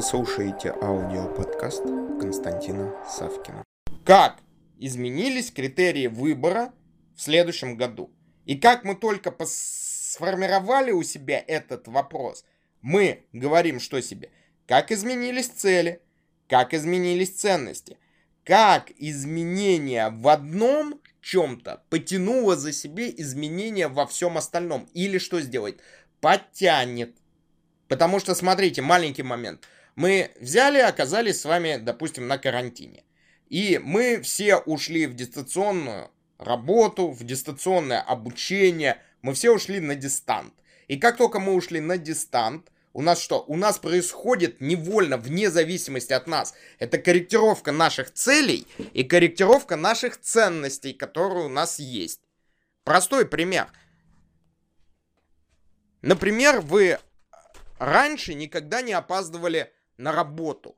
Вы 0.00 0.06
слушаете 0.06 0.70
аудиоподкаст 0.80 1.82
Константина 2.18 2.94
Савкина. 3.06 3.62
Как 4.02 4.38
изменились 4.78 5.52
критерии 5.52 6.06
выбора 6.06 6.72
в 7.14 7.20
следующем 7.20 7.76
году? 7.76 8.10
И 8.46 8.56
как 8.56 8.82
мы 8.84 8.94
только 8.94 9.30
сформировали 9.44 10.90
у 10.90 11.02
себя 11.02 11.44
этот 11.46 11.86
вопрос, 11.86 12.46
мы 12.80 13.26
говорим 13.34 13.78
что 13.78 14.00
себе? 14.00 14.30
Как 14.66 14.90
изменились 14.90 15.48
цели? 15.48 16.00
Как 16.48 16.72
изменились 16.72 17.34
ценности? 17.34 17.98
Как 18.42 18.90
изменение 18.96 20.08
в 20.08 20.28
одном 20.28 20.98
чем-то 21.20 21.82
потянуло 21.90 22.56
за 22.56 22.72
себе 22.72 23.10
изменения 23.18 23.88
во 23.88 24.06
всем 24.06 24.38
остальном? 24.38 24.88
Или 24.94 25.18
что 25.18 25.42
сделает? 25.42 25.82
Подтянет. 26.22 27.18
Потому 27.86 28.18
что, 28.18 28.34
смотрите, 28.34 28.80
маленький 28.80 29.24
момент– 29.24 29.68
мы 29.96 30.30
взяли, 30.40 30.78
оказались 30.78 31.40
с 31.40 31.44
вами, 31.44 31.76
допустим, 31.76 32.26
на 32.26 32.38
карантине. 32.38 33.04
И 33.48 33.80
мы 33.82 34.20
все 34.22 34.56
ушли 34.56 35.06
в 35.06 35.14
дистанционную 35.14 36.10
работу, 36.38 37.10
в 37.10 37.24
дистанционное 37.24 38.00
обучение. 38.00 39.02
Мы 39.22 39.34
все 39.34 39.50
ушли 39.50 39.80
на 39.80 39.94
дистант. 39.94 40.54
И 40.88 40.96
как 40.96 41.16
только 41.16 41.38
мы 41.38 41.54
ушли 41.54 41.80
на 41.80 41.98
дистант, 41.98 42.70
у 42.92 43.02
нас 43.02 43.20
что? 43.20 43.44
У 43.46 43.56
нас 43.56 43.78
происходит 43.78 44.60
невольно, 44.60 45.16
вне 45.16 45.50
зависимости 45.50 46.12
от 46.12 46.26
нас. 46.26 46.54
Это 46.78 46.98
корректировка 46.98 47.70
наших 47.70 48.12
целей 48.12 48.66
и 48.92 49.04
корректировка 49.04 49.76
наших 49.76 50.20
ценностей, 50.20 50.92
которые 50.92 51.46
у 51.46 51.48
нас 51.48 51.78
есть. 51.78 52.20
Простой 52.82 53.26
пример. 53.26 53.68
Например, 56.02 56.60
вы 56.60 56.98
раньше 57.78 58.34
никогда 58.34 58.82
не 58.82 58.92
опаздывали 58.92 59.72
на 60.00 60.12
работу, 60.12 60.76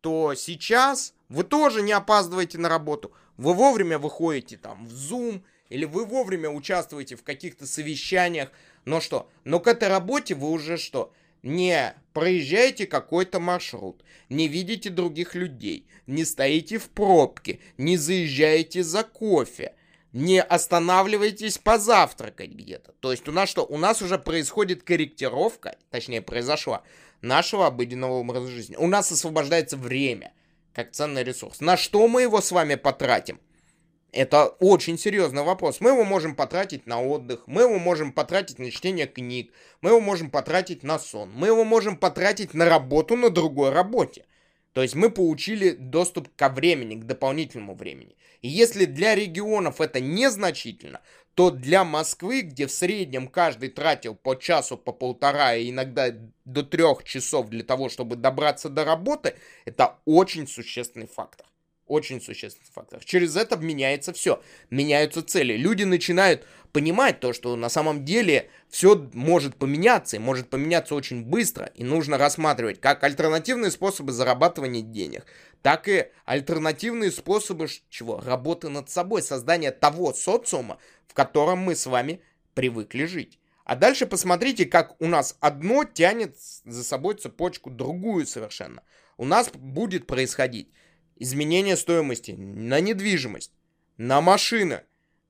то 0.00 0.34
сейчас 0.34 1.14
вы 1.28 1.44
тоже 1.44 1.82
не 1.82 1.92
опаздываете 1.92 2.58
на 2.58 2.68
работу. 2.68 3.12
Вы 3.36 3.54
вовремя 3.54 3.98
выходите 3.98 4.56
там 4.56 4.86
в 4.86 4.92
Zoom, 4.92 5.42
или 5.68 5.84
вы 5.84 6.04
вовремя 6.04 6.50
участвуете 6.50 7.16
в 7.16 7.22
каких-то 7.22 7.66
совещаниях. 7.66 8.50
Но 8.84 9.00
что? 9.00 9.30
Но 9.44 9.60
к 9.60 9.66
этой 9.66 9.88
работе 9.88 10.34
вы 10.34 10.50
уже 10.50 10.76
что? 10.76 11.12
Не 11.42 11.94
проезжаете 12.14 12.86
какой-то 12.86 13.38
маршрут, 13.38 14.02
не 14.30 14.48
видите 14.48 14.88
других 14.88 15.34
людей, 15.34 15.86
не 16.06 16.24
стоите 16.24 16.78
в 16.78 16.88
пробке, 16.88 17.60
не 17.76 17.98
заезжаете 17.98 18.82
за 18.82 19.04
кофе, 19.04 19.74
не 20.12 20.40
останавливаетесь 20.40 21.58
позавтракать 21.58 22.52
где-то. 22.52 22.92
То 23.00 23.10
есть 23.10 23.28
у 23.28 23.32
нас 23.32 23.50
что? 23.50 23.66
У 23.66 23.76
нас 23.76 24.00
уже 24.00 24.18
происходит 24.18 24.84
корректировка, 24.84 25.76
точнее 25.90 26.22
произошла, 26.22 26.82
нашего 27.24 27.66
обыденного 27.66 28.12
образа 28.12 28.48
жизни. 28.48 28.76
У 28.76 28.86
нас 28.86 29.10
освобождается 29.10 29.76
время, 29.76 30.32
как 30.72 30.92
ценный 30.92 31.24
ресурс. 31.24 31.60
На 31.60 31.76
что 31.76 32.06
мы 32.06 32.22
его 32.22 32.40
с 32.40 32.52
вами 32.52 32.76
потратим? 32.76 33.40
Это 34.12 34.46
очень 34.60 34.96
серьезный 34.96 35.42
вопрос. 35.42 35.80
Мы 35.80 35.90
его 35.90 36.04
можем 36.04 36.36
потратить 36.36 36.86
на 36.86 37.02
отдых, 37.02 37.42
мы 37.46 37.62
его 37.62 37.78
можем 37.80 38.12
потратить 38.12 38.60
на 38.60 38.70
чтение 38.70 39.06
книг, 39.06 39.52
мы 39.80 39.90
его 39.90 40.00
можем 40.00 40.30
потратить 40.30 40.84
на 40.84 41.00
сон, 41.00 41.32
мы 41.34 41.48
его 41.48 41.64
можем 41.64 41.96
потратить 41.96 42.54
на 42.54 42.66
работу 42.66 43.16
на 43.16 43.30
другой 43.30 43.70
работе. 43.70 44.24
То 44.74 44.82
есть 44.82 44.96
мы 44.96 45.08
получили 45.08 45.70
доступ 45.70 46.28
ко 46.34 46.48
времени, 46.48 46.96
к 46.96 47.04
дополнительному 47.04 47.74
времени. 47.76 48.16
И 48.42 48.48
если 48.48 48.86
для 48.86 49.14
регионов 49.14 49.80
это 49.80 50.00
незначительно, 50.00 51.00
то 51.34 51.50
для 51.50 51.84
Москвы, 51.84 52.42
где 52.42 52.66
в 52.66 52.72
среднем 52.72 53.28
каждый 53.28 53.68
тратил 53.68 54.16
по 54.16 54.34
часу, 54.34 54.76
по 54.76 54.92
полтора, 54.92 55.54
и 55.54 55.70
иногда 55.70 56.08
до 56.44 56.64
трех 56.64 57.04
часов 57.04 57.48
для 57.48 57.62
того, 57.62 57.88
чтобы 57.88 58.16
добраться 58.16 58.68
до 58.68 58.84
работы, 58.84 59.36
это 59.64 59.96
очень 60.04 60.48
существенный 60.48 61.06
фактор. 61.06 61.46
Очень 61.86 62.20
существенный 62.20 62.70
фактор. 62.72 63.04
Через 63.04 63.36
это 63.36 63.56
меняется 63.56 64.12
все. 64.12 64.42
Меняются 64.70 65.22
цели. 65.22 65.54
Люди 65.56 65.84
начинают 65.84 66.46
понимать 66.72 67.20
то, 67.20 67.32
что 67.32 67.54
на 67.56 67.68
самом 67.68 68.04
деле 68.04 68.50
все 68.68 68.96
может 69.12 69.56
поменяться, 69.56 70.16
и 70.16 70.18
может 70.18 70.50
поменяться 70.50 70.94
очень 70.96 71.24
быстро, 71.24 71.66
и 71.76 71.84
нужно 71.84 72.18
рассматривать 72.18 72.80
как 72.80 73.04
альтернативные 73.04 73.70
способы 73.70 74.10
зарабатывания 74.12 74.82
денег, 74.82 75.24
так 75.62 75.88
и 75.88 76.08
альтернативные 76.24 77.12
способы 77.12 77.68
чего? 77.90 78.20
Работы 78.20 78.70
над 78.70 78.90
собой, 78.90 79.22
создания 79.22 79.70
того 79.70 80.12
социума, 80.12 80.78
в 81.06 81.14
котором 81.14 81.58
мы 81.58 81.76
с 81.76 81.86
вами 81.86 82.20
привыкли 82.54 83.04
жить. 83.04 83.38
А 83.64 83.76
дальше 83.76 84.06
посмотрите, 84.06 84.66
как 84.66 85.00
у 85.00 85.06
нас 85.06 85.36
одно 85.40 85.84
тянет 85.84 86.36
за 86.64 86.82
собой 86.82 87.14
цепочку 87.14 87.70
другую 87.70 88.26
совершенно. 88.26 88.82
У 89.16 89.24
нас 89.24 89.48
будет 89.50 90.08
происходить 90.08 90.70
изменение 91.16 91.76
стоимости 91.76 92.32
на 92.32 92.80
недвижимость, 92.80 93.52
на 93.96 94.20
машины, 94.20 94.82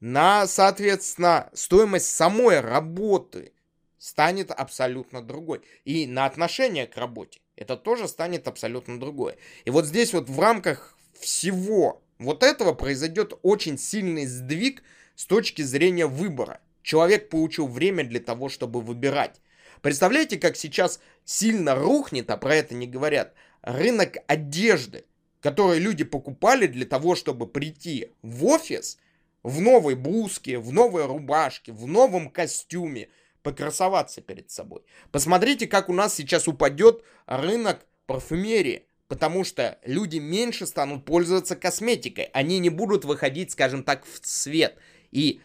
на, 0.00 0.46
соответственно, 0.46 1.50
стоимость 1.52 2.08
самой 2.08 2.60
работы 2.60 3.52
станет 3.98 4.50
абсолютно 4.50 5.22
другой. 5.22 5.60
И 5.84 6.06
на 6.06 6.26
отношение 6.26 6.86
к 6.86 6.96
работе 6.96 7.40
это 7.56 7.76
тоже 7.76 8.08
станет 8.08 8.48
абсолютно 8.48 8.98
другое. 8.98 9.36
И 9.64 9.70
вот 9.70 9.84
здесь 9.84 10.12
вот 10.12 10.28
в 10.28 10.40
рамках 10.40 10.96
всего 11.18 12.02
вот 12.18 12.42
этого 12.42 12.72
произойдет 12.72 13.38
очень 13.42 13.78
сильный 13.78 14.26
сдвиг 14.26 14.82
с 15.14 15.26
точки 15.26 15.62
зрения 15.62 16.06
выбора. 16.06 16.60
Человек 16.82 17.28
получил 17.28 17.66
время 17.66 18.04
для 18.04 18.20
того, 18.20 18.48
чтобы 18.48 18.80
выбирать. 18.80 19.40
Представляете, 19.82 20.38
как 20.38 20.56
сейчас 20.56 21.00
сильно 21.24 21.74
рухнет, 21.74 22.30
а 22.30 22.38
про 22.38 22.54
это 22.54 22.74
не 22.74 22.86
говорят, 22.86 23.34
рынок 23.62 24.16
одежды, 24.26 25.04
который 25.40 25.78
люди 25.78 26.04
покупали 26.04 26.66
для 26.66 26.86
того, 26.86 27.14
чтобы 27.14 27.46
прийти 27.46 28.12
в 28.22 28.44
офис– 28.44 28.98
в 29.42 29.60
новой 29.60 29.94
блузке, 29.94 30.58
в 30.58 30.72
новой 30.72 31.06
рубашке, 31.06 31.72
в 31.72 31.86
новом 31.86 32.30
костюме, 32.30 33.08
покрасоваться 33.42 34.20
перед 34.20 34.50
собой. 34.50 34.82
Посмотрите, 35.12 35.66
как 35.66 35.88
у 35.88 35.94
нас 35.94 36.14
сейчас 36.14 36.46
упадет 36.46 37.02
рынок 37.26 37.86
парфюмерии, 38.06 38.86
потому 39.08 39.44
что 39.44 39.78
люди 39.84 40.18
меньше 40.18 40.66
станут 40.66 41.04
пользоваться 41.04 41.56
косметикой, 41.56 42.24
они 42.32 42.58
не 42.58 42.68
будут 42.68 43.04
выходить, 43.04 43.52
скажем 43.52 43.82
так, 43.82 44.04
в 44.04 44.20
цвет 44.20 44.76
и 45.10 45.40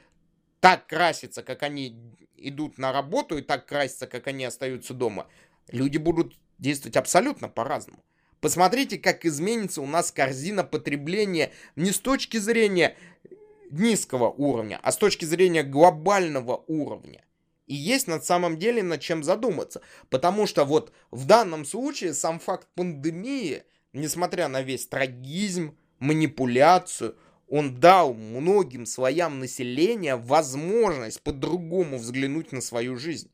так 0.59 0.87
краситься, 0.87 1.41
как 1.41 1.63
они 1.63 1.97
идут 2.35 2.77
на 2.77 2.91
работу, 2.91 3.37
и 3.37 3.41
так 3.41 3.65
краситься, 3.65 4.07
как 4.07 4.27
они 4.27 4.43
остаются 4.43 4.93
дома. 4.93 5.27
Люди 5.69 5.97
будут 5.97 6.35
действовать 6.57 6.97
абсолютно 6.97 7.47
по-разному. 7.47 8.03
Посмотрите, 8.41 8.97
как 8.97 9.25
изменится 9.25 9.81
у 9.81 9.87
нас 9.87 10.11
корзина 10.11 10.63
потребления 10.63 11.51
не 11.75 11.91
с 11.91 11.99
точки 11.99 12.37
зрения 12.37 12.95
низкого 13.71 14.29
уровня, 14.29 14.79
а 14.83 14.91
с 14.91 14.97
точки 14.97 15.25
зрения 15.25 15.63
глобального 15.63 16.63
уровня. 16.67 17.23
И 17.67 17.73
есть 17.73 18.07
на 18.07 18.21
самом 18.21 18.57
деле 18.57 18.83
над 18.83 19.01
чем 19.01 19.23
задуматься. 19.23 19.81
Потому 20.09 20.45
что 20.45 20.65
вот 20.65 20.91
в 21.11 21.25
данном 21.25 21.65
случае 21.65 22.13
сам 22.13 22.39
факт 22.39 22.67
пандемии, 22.75 23.63
несмотря 23.93 24.47
на 24.47 24.61
весь 24.61 24.85
трагизм, 24.87 25.75
манипуляцию, 25.99 27.15
он 27.47 27.79
дал 27.79 28.13
многим 28.13 28.85
слоям 28.85 29.39
населения 29.39 30.15
возможность 30.15 31.21
по-другому 31.21 31.97
взглянуть 31.97 32.51
на 32.51 32.61
свою 32.61 32.97
жизнь. 32.97 33.31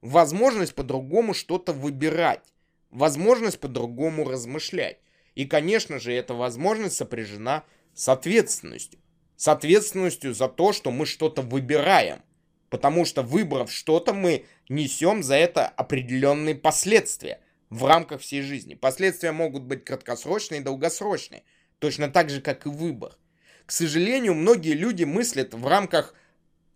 Возможность 0.00 0.74
по-другому 0.74 1.34
что-то 1.34 1.72
выбирать. 1.72 2.44
Возможность 2.90 3.60
по-другому 3.60 4.28
размышлять. 4.28 4.98
И, 5.34 5.44
конечно 5.44 5.98
же, 5.98 6.12
эта 6.12 6.34
возможность 6.34 6.96
сопряжена 6.96 7.64
с 7.94 8.08
ответственностью 8.08 9.00
с 9.38 9.46
ответственностью 9.46 10.34
за 10.34 10.48
то, 10.48 10.72
что 10.72 10.90
мы 10.90 11.06
что-то 11.06 11.42
выбираем. 11.42 12.22
Потому 12.70 13.04
что 13.04 13.22
выбрав 13.22 13.72
что-то, 13.72 14.12
мы 14.12 14.44
несем 14.68 15.22
за 15.22 15.36
это 15.36 15.68
определенные 15.68 16.56
последствия 16.56 17.40
в 17.70 17.84
рамках 17.86 18.20
всей 18.20 18.42
жизни. 18.42 18.74
Последствия 18.74 19.30
могут 19.30 19.62
быть 19.62 19.84
краткосрочные 19.84 20.60
и 20.60 20.64
долгосрочные. 20.64 21.44
Точно 21.78 22.08
так 22.08 22.30
же, 22.30 22.40
как 22.40 22.66
и 22.66 22.68
выбор. 22.68 23.16
К 23.64 23.70
сожалению, 23.70 24.34
многие 24.34 24.74
люди 24.74 25.04
мыслят 25.04 25.54
в 25.54 25.64
рамках 25.66 26.14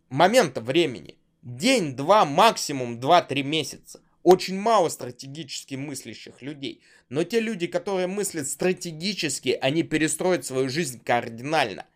момента 0.08 0.60
времени. 0.60 1.19
День, 1.42 1.96
два, 1.96 2.25
максимум 2.25 3.00
два-три 3.00 3.42
месяца. 3.42 4.01
Очень 4.22 4.58
мало 4.58 4.88
стратегически 4.88 5.74
мыслящих 5.74 6.42
людей. 6.42 6.80
Но 7.08 7.24
те 7.24 7.40
люди, 7.40 7.66
которые 7.66 8.06
мыслят 8.06 8.46
стратегически, 8.48 9.58
они 9.60 9.82
перестроят 9.82 10.44
свою 10.44 10.69
жизнь 10.69 11.02
кардинально. 11.02 11.86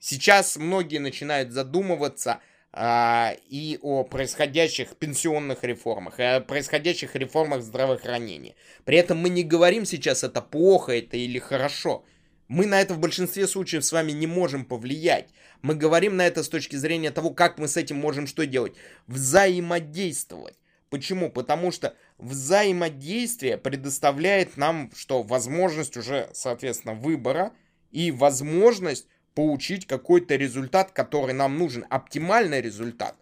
Сейчас 0.00 0.56
многие 0.56 0.98
начинают 0.98 1.52
задумываться 1.52 2.40
а, 2.72 3.34
и 3.48 3.78
о 3.82 4.04
происходящих 4.04 4.96
пенсионных 4.96 5.64
реформах, 5.64 6.20
и 6.20 6.22
о 6.22 6.40
происходящих 6.40 7.14
реформах 7.16 7.62
здравоохранения. 7.62 8.54
При 8.84 8.96
этом 8.96 9.18
мы 9.18 9.28
не 9.28 9.42
говорим 9.42 9.84
сейчас, 9.84 10.24
это 10.24 10.40
плохо, 10.40 10.92
это 10.92 11.16
или 11.16 11.38
хорошо. 11.38 12.04
Мы 12.48 12.64
на 12.64 12.80
это 12.80 12.94
в 12.94 12.98
большинстве 12.98 13.46
случаев 13.46 13.84
с 13.84 13.92
вами 13.92 14.12
не 14.12 14.26
можем 14.26 14.64
повлиять. 14.64 15.28
Мы 15.60 15.74
говорим 15.74 16.16
на 16.16 16.26
это 16.26 16.42
с 16.42 16.48
точки 16.48 16.76
зрения 16.76 17.10
того, 17.10 17.30
как 17.30 17.58
мы 17.58 17.68
с 17.68 17.76
этим 17.76 17.98
можем 17.98 18.26
что 18.26 18.46
делать. 18.46 18.74
Взаимодействовать. 19.06 20.56
Почему? 20.88 21.30
Потому 21.30 21.70
что 21.70 21.94
взаимодействие 22.16 23.58
предоставляет 23.58 24.56
нам, 24.56 24.90
что 24.96 25.22
возможность 25.22 25.98
уже, 25.98 26.30
соответственно, 26.32 26.94
выбора 26.94 27.52
и 27.90 28.10
возможность 28.10 29.06
получить 29.34 29.86
какой-то 29.86 30.36
результат, 30.36 30.92
который 30.92 31.34
нам 31.34 31.58
нужен, 31.58 31.84
оптимальный 31.90 32.62
результат. 32.62 33.14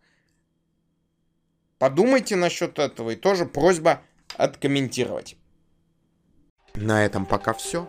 Подумайте 1.78 2.36
насчет 2.36 2.78
этого 2.78 3.10
и 3.10 3.16
тоже 3.16 3.44
просьба 3.44 4.02
откомментировать. 4.36 5.36
На 6.74 7.04
этом 7.04 7.26
пока 7.26 7.52
все. 7.52 7.88